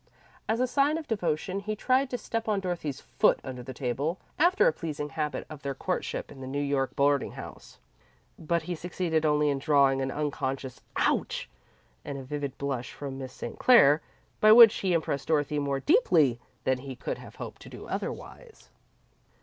[0.49, 4.17] As a sign of devotion, he tried to step on Dorothy's foot under the table,
[4.39, 7.77] after a pleasing habit of their courtship in the New York boarding house,
[8.39, 11.47] but he succeeded only in drawing an unconscious "ouch"
[12.03, 13.59] and a vivid blush from Miss St.
[13.59, 14.01] Clair,
[14.39, 18.71] by which he impressed Dorothy more deeply than he could have hoped to do otherwise.